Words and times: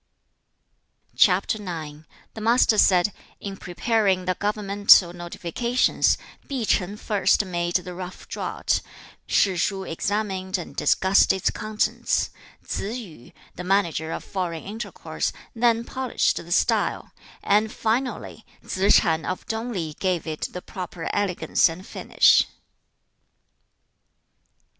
CHAP. 1.15 1.45
IX. 1.53 2.05
The 2.33 2.41
Master 2.41 2.79
said, 2.79 3.13
'In 3.39 3.55
preparing 3.55 4.25
the 4.25 4.33
governmental 4.33 5.13
notifications, 5.13 6.17
P'i 6.49 6.67
Shan 6.67 6.97
first 6.97 7.45
made 7.45 7.75
the 7.75 7.93
rough 7.93 8.27
draught; 8.27 8.81
Shi 9.27 9.55
shu 9.57 9.83
examined 9.83 10.57
and 10.57 10.75
discussed 10.75 11.31
its 11.31 11.51
contents; 11.51 12.31
Tsze 12.65 13.25
yu, 13.25 13.31
the 13.53 13.63
manager 13.63 14.11
of 14.11 14.23
Foreign 14.23 14.63
intercourse, 14.63 15.31
then 15.55 15.83
polished 15.83 16.37
the 16.37 16.51
style; 16.51 17.11
and, 17.43 17.71
finally, 17.71 18.43
Tsze 18.65 19.01
ch'an 19.01 19.23
of 19.23 19.45
Tung 19.45 19.71
li 19.71 19.93
gave 19.93 20.25
it 20.25 20.49
the 20.51 20.63
proper 20.63 21.11
elegance 21.13 21.69
and 21.69 21.85
finish.' 21.85 22.47